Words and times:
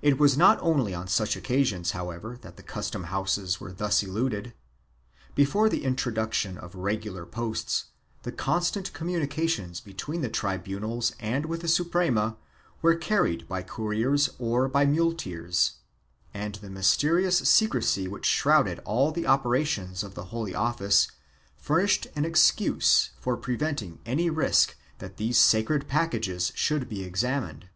1 0.00 0.12
It 0.12 0.18
was 0.18 0.36
not 0.36 0.58
only 0.60 0.92
on 0.92 1.08
such 1.08 1.34
occasions, 1.34 1.92
however, 1.92 2.38
that 2.42 2.58
the 2.58 2.62
custom 2.62 3.04
houses 3.04 3.58
were 3.58 3.72
thus 3.72 4.02
eluded. 4.02 4.52
Before 5.34 5.70
the 5.70 5.84
introduction 5.84 6.58
of 6.58 6.74
regular 6.74 7.24
posts, 7.24 7.86
the 8.24 8.30
constant 8.30 8.92
communications 8.92 9.80
between 9.80 10.20
the 10.20 10.28
tribunals 10.28 11.14
and 11.18 11.46
with 11.46 11.62
the 11.62 11.68
Suprema 11.68 12.36
were 12.82 12.94
carried 12.94 13.48
by 13.48 13.62
couriers 13.62 14.28
or 14.38 14.68
by 14.68 14.84
muleteers, 14.84 15.76
and 16.34 16.56
the 16.56 16.68
mysterious 16.68 17.38
secrecy 17.48 18.06
which 18.06 18.26
shrouded 18.26 18.80
all 18.80 19.12
the 19.12 19.26
operations 19.26 20.02
of 20.04 20.14
the 20.14 20.24
Holy 20.26 20.54
Office 20.54 21.10
furnished 21.56 22.06
an 22.14 22.26
excuse 22.26 23.12
for 23.18 23.34
preventing 23.34 23.98
any 24.04 24.28
risk 24.28 24.76
that 24.98 25.16
these 25.16 25.38
sacred 25.38 25.88
packages 25.88 26.52
should 26.54 26.86
be 26.86 27.02
examined. 27.02 27.70